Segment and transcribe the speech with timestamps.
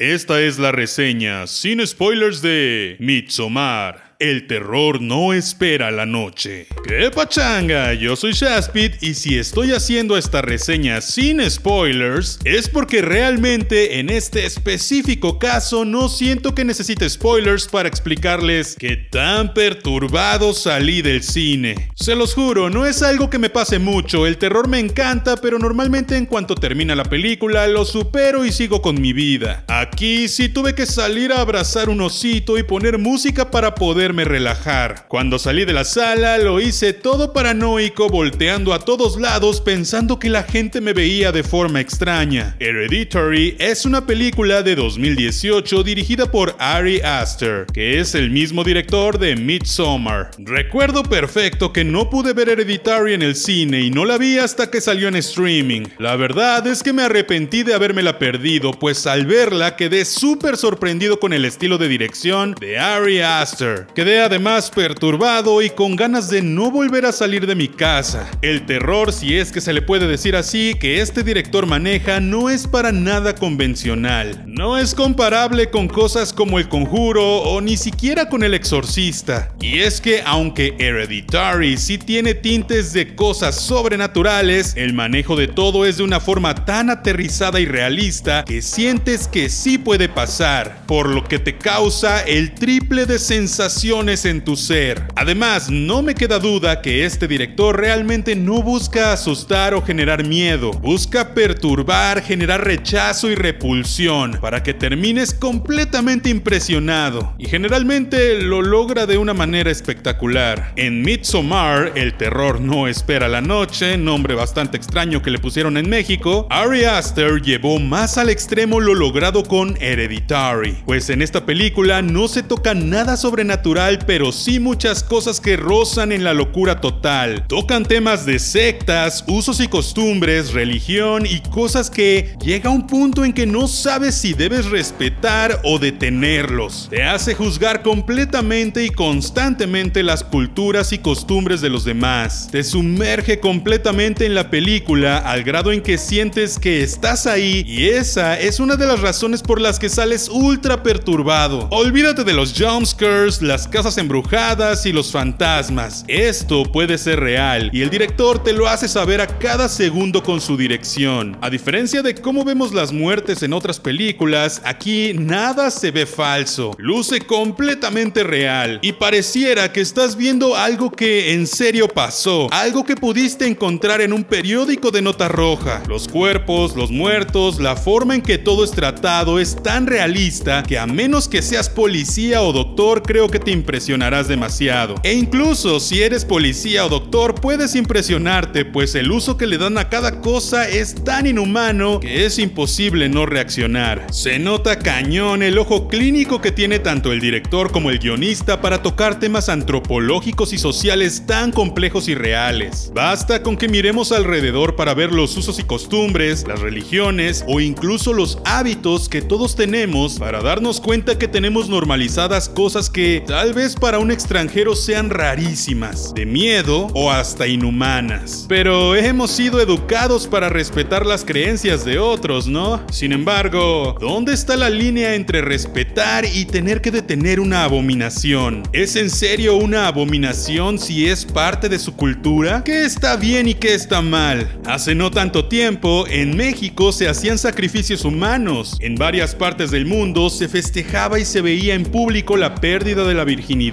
[0.00, 4.09] Esta es la reseña sin spoilers de Midsommar.
[4.20, 6.66] El terror no espera la noche.
[6.86, 7.94] ¡Qué pachanga!
[7.94, 14.10] Yo soy Shaspid y si estoy haciendo esta reseña sin spoilers es porque realmente en
[14.10, 21.22] este específico caso no siento que necesite spoilers para explicarles qué tan perturbado salí del
[21.22, 21.88] cine.
[21.94, 25.58] Se los juro, no es algo que me pase mucho, el terror me encanta, pero
[25.58, 29.64] normalmente en cuanto termina la película lo supero y sigo con mi vida.
[29.66, 35.06] Aquí sí tuve que salir a abrazar un osito y poner música para poder relajar.
[35.08, 40.28] Cuando salí de la sala lo hice todo paranoico volteando a todos lados pensando que
[40.28, 42.56] la gente me veía de forma extraña.
[42.58, 49.18] Hereditary es una película de 2018 dirigida por Ari Aster, que es el mismo director
[49.18, 50.30] de Midsommar.
[50.38, 54.70] Recuerdo perfecto que no pude ver Hereditary en el cine y no la vi hasta
[54.70, 55.82] que salió en streaming.
[55.98, 61.20] La verdad es que me arrepentí de habérmela perdido, pues al verla quedé súper sorprendido
[61.20, 66.40] con el estilo de dirección de Ari Aster, Quedé además perturbado y con ganas de
[66.40, 68.30] no volver a salir de mi casa.
[68.40, 72.48] El terror, si es que se le puede decir así, que este director maneja no
[72.48, 74.42] es para nada convencional.
[74.46, 79.52] No es comparable con cosas como El Conjuro o ni siquiera con El Exorcista.
[79.60, 85.84] Y es que aunque Hereditary sí tiene tintes de cosas sobrenaturales, el manejo de todo
[85.84, 91.06] es de una forma tan aterrizada y realista que sientes que sí puede pasar, por
[91.06, 95.02] lo que te causa el triple de sensación en tu ser.
[95.16, 100.70] Además, no me queda duda que este director realmente no busca asustar o generar miedo,
[100.70, 107.34] busca perturbar, generar rechazo y repulsión para que termines completamente impresionado.
[107.36, 110.72] Y generalmente lo logra de una manera espectacular.
[110.76, 115.90] En Midsommar, el terror no espera la noche, nombre bastante extraño que le pusieron en
[115.90, 122.02] México, Ari Aster llevó más al extremo lo logrado con Hereditary, pues en esta película
[122.02, 127.46] no se toca nada sobrenatural pero sí muchas cosas que rozan en la locura total.
[127.46, 133.24] Tocan temas de sectas, usos y costumbres, religión y cosas que llega a un punto
[133.24, 136.88] en que no sabes si debes respetar o detenerlos.
[136.90, 142.48] Te hace juzgar completamente y constantemente las culturas y costumbres de los demás.
[142.52, 147.88] Te sumerge completamente en la película al grado en que sientes que estás ahí y
[147.88, 151.66] esa es una de las razones por las que sales ultra perturbado.
[151.70, 156.04] Olvídate de los jumpscares, las casas embrujadas y los fantasmas.
[156.08, 160.40] Esto puede ser real y el director te lo hace saber a cada segundo con
[160.40, 161.38] su dirección.
[161.40, 166.72] A diferencia de cómo vemos las muertes en otras películas, aquí nada se ve falso,
[166.78, 172.96] luce completamente real y pareciera que estás viendo algo que en serio pasó, algo que
[172.96, 175.82] pudiste encontrar en un periódico de nota roja.
[175.88, 180.78] Los cuerpos, los muertos, la forma en que todo es tratado es tan realista que
[180.78, 184.94] a menos que seas policía o doctor creo que te impresionarás demasiado.
[185.02, 189.78] E incluso si eres policía o doctor, puedes impresionarte, pues el uso que le dan
[189.78, 194.06] a cada cosa es tan inhumano que es imposible no reaccionar.
[194.12, 198.82] Se nota cañón el ojo clínico que tiene tanto el director como el guionista para
[198.82, 202.90] tocar temas antropológicos y sociales tan complejos y reales.
[202.94, 208.12] Basta con que miremos alrededor para ver los usos y costumbres, las religiones o incluso
[208.12, 213.74] los hábitos que todos tenemos para darnos cuenta que tenemos normalizadas cosas que tal vez
[213.74, 218.44] para un extranjero sean rarísimas, de miedo o hasta inhumanas.
[218.50, 222.84] Pero hemos sido educados para respetar las creencias de otros, ¿no?
[222.92, 228.62] Sin embargo, ¿dónde está la línea entre respetar y tener que detener una abominación?
[228.74, 232.62] ¿Es en serio una abominación si es parte de su cultura?
[232.62, 234.60] ¿Qué está bien y qué está mal?
[234.66, 238.76] Hace no tanto tiempo, en México se hacían sacrificios humanos.
[238.80, 243.14] En varias partes del mundo se festejaba y se veía en público la pérdida de
[243.14, 243.70] la virginidad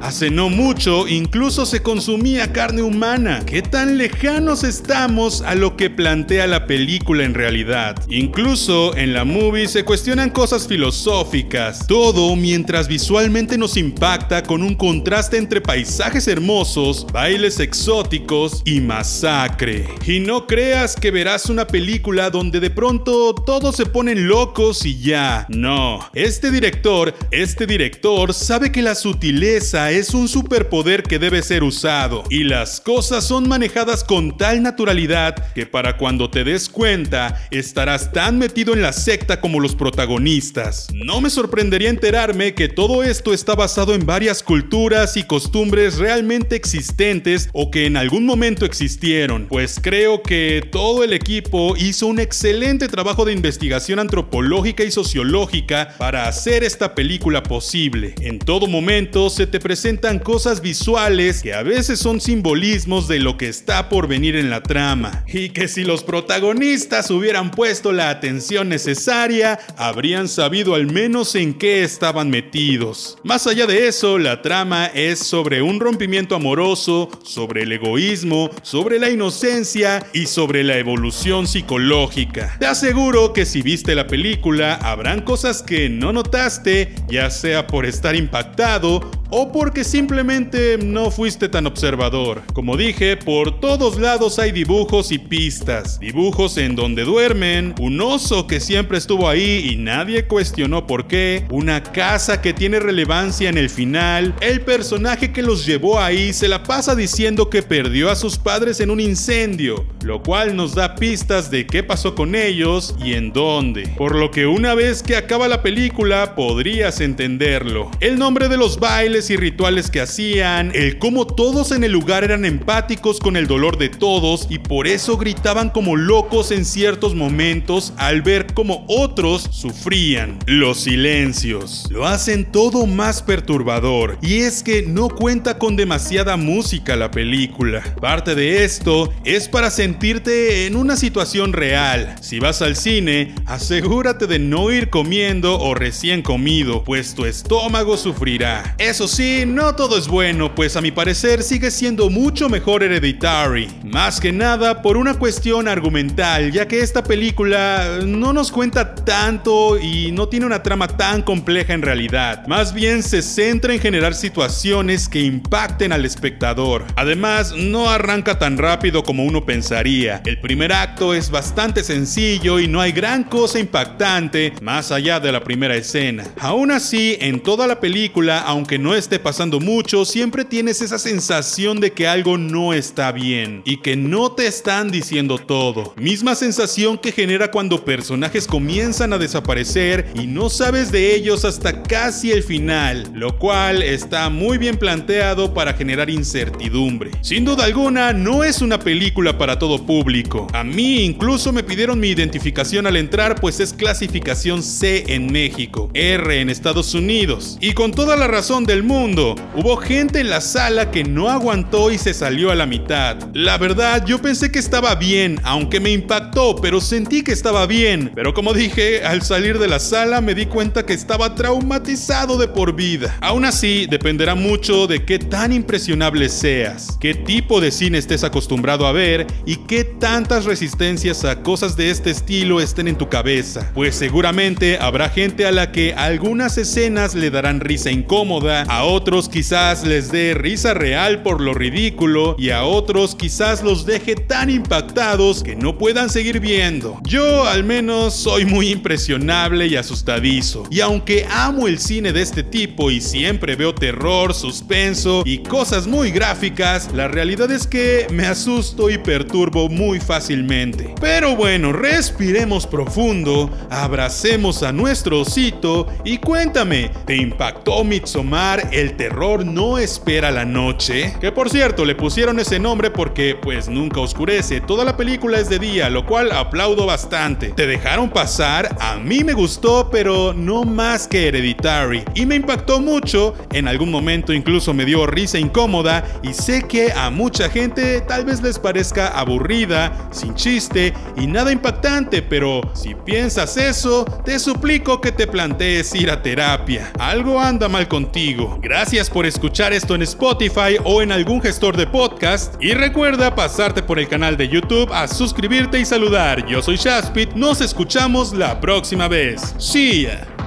[0.00, 3.42] Hace no mucho incluso se consumía carne humana.
[3.44, 7.96] ¿Qué tan lejanos estamos a lo que plantea la película en realidad?
[8.08, 11.86] Incluso en la movie se cuestionan cosas filosóficas.
[11.86, 19.86] Todo mientras visualmente nos impacta con un contraste entre paisajes hermosos, bailes exóticos y masacre.
[20.06, 24.98] Y no creas que verás una película donde de pronto todos se ponen locos y
[24.98, 25.46] ya.
[25.48, 31.64] No, este director, este director sabe que las sutileza es un superpoder que debe ser
[31.64, 37.40] usado y las cosas son manejadas con tal naturalidad que para cuando te des cuenta
[37.50, 40.88] estarás tan metido en la secta como los protagonistas.
[40.92, 46.54] No me sorprendería enterarme que todo esto está basado en varias culturas y costumbres realmente
[46.54, 52.20] existentes o que en algún momento existieron, pues creo que todo el equipo hizo un
[52.20, 58.14] excelente trabajo de investigación antropológica y sociológica para hacer esta película posible.
[58.20, 63.36] En todo momento se te presentan cosas visuales que a veces son simbolismos de lo
[63.36, 68.10] que está por venir en la trama, y que si los protagonistas hubieran puesto la
[68.10, 73.16] atención necesaria, habrían sabido al menos en qué estaban metidos.
[73.22, 78.98] Más allá de eso, la trama es sobre un rompimiento amoroso, sobre el egoísmo, sobre
[78.98, 82.56] la inocencia y sobre la evolución psicológica.
[82.58, 87.86] Te aseguro que si viste la película, habrán cosas que no notaste, ya sea por
[87.86, 92.42] estar impactado Governador o porque simplemente no fuiste tan observador.
[92.52, 95.98] Como dije, por todos lados hay dibujos y pistas.
[96.00, 101.44] Dibujos en donde duermen, un oso que siempre estuvo ahí y nadie cuestionó por qué,
[101.50, 106.48] una casa que tiene relevancia en el final, el personaje que los llevó ahí se
[106.48, 110.94] la pasa diciendo que perdió a sus padres en un incendio, lo cual nos da
[110.94, 113.88] pistas de qué pasó con ellos y en dónde.
[113.96, 117.90] Por lo que una vez que acaba la película podrías entenderlo.
[118.00, 122.24] El nombre de los bailes y rituales que hacían, el cómo todos en el lugar
[122.24, 127.14] eran empáticos con el dolor de todos y por eso gritaban como locos en ciertos
[127.14, 130.38] momentos al ver cómo otros sufrían.
[130.46, 136.96] Los silencios lo hacen todo más perturbador y es que no cuenta con demasiada música
[136.96, 137.82] la película.
[138.00, 142.14] Parte de esto es para sentirte en una situación real.
[142.22, 147.96] Si vas al cine, asegúrate de no ir comiendo o recién comido, pues tu estómago
[147.96, 148.76] sufrirá.
[149.10, 153.68] Sí, no todo es bueno, pues a mi parecer sigue siendo mucho mejor Hereditary.
[153.84, 159.78] Más que nada por una cuestión argumental, ya que esta película no nos cuenta tanto
[159.78, 162.46] y no tiene una trama tan compleja en realidad.
[162.46, 166.84] Más bien se centra en generar situaciones que impacten al espectador.
[166.94, 170.22] Además, no arranca tan rápido como uno pensaría.
[170.24, 175.32] El primer acto es bastante sencillo y no hay gran cosa impactante más allá de
[175.32, 176.24] la primera escena.
[176.38, 181.80] Aún así, en toda la película, aunque no esté pasando mucho, siempre tienes esa sensación
[181.80, 185.94] de que algo no está bien y que no te están diciendo todo.
[185.96, 191.82] Misma sensación que genera cuando personajes comienzan a desaparecer y no sabes de ellos hasta
[191.82, 197.10] casi el final, lo cual está muy bien planteado para generar incertidumbre.
[197.22, 200.46] Sin duda alguna, no es una película para todo público.
[200.52, 205.90] A mí incluso me pidieron mi identificación al entrar, pues es clasificación C en México,
[205.94, 207.56] R en Estados Unidos.
[207.62, 209.34] Y con toda la razón del mundo.
[209.54, 213.16] Hubo gente en la sala que no aguantó y se salió a la mitad.
[213.34, 218.12] La verdad, yo pensé que estaba bien, aunque me impactó, pero sentí que estaba bien.
[218.14, 222.48] Pero como dije, al salir de la sala me di cuenta que estaba traumatizado de
[222.48, 223.16] por vida.
[223.20, 228.86] Aún así, dependerá mucho de qué tan impresionable seas, qué tipo de cine estés acostumbrado
[228.86, 233.70] a ver y qué tantas resistencias a cosas de este estilo estén en tu cabeza.
[233.74, 239.28] Pues seguramente habrá gente a la que algunas escenas le darán risa incómoda, a otros
[239.28, 244.48] quizás les dé risa real por lo ridículo y a otros quizás los deje tan
[244.48, 247.00] impactados que no puedan seguir viendo.
[247.02, 250.68] Yo al menos soy muy impresionable y asustadizo.
[250.70, 255.88] Y aunque amo el cine de este tipo y siempre veo terror, suspenso y cosas
[255.88, 260.94] muy gráficas, la realidad es que me asusto y perturbo muy fácilmente.
[261.00, 269.44] Pero bueno, respiremos profundo, abracemos a nuestro osito y cuéntame, ¿te impactó Midsommar el terror
[269.44, 271.14] no espera la noche.
[271.20, 274.60] Que por cierto, le pusieron ese nombre porque pues nunca oscurece.
[274.60, 277.50] Toda la película es de día, lo cual aplaudo bastante.
[277.50, 282.04] Te dejaron pasar, a mí me gustó, pero no más que Hereditary.
[282.14, 286.92] Y me impactó mucho, en algún momento incluso me dio risa incómoda y sé que
[286.92, 292.94] a mucha gente tal vez les parezca aburrida, sin chiste y nada impactante, pero si
[292.94, 296.92] piensas eso, te suplico que te plantees ir a terapia.
[296.98, 298.49] Algo anda mal contigo.
[298.60, 302.54] Gracias por escuchar esto en Spotify o en algún gestor de podcast.
[302.60, 306.46] Y recuerda pasarte por el canal de YouTube a suscribirte y saludar.
[306.46, 307.32] Yo soy Shaspit.
[307.34, 309.54] Nos escuchamos la próxima vez.
[309.58, 310.39] See ya.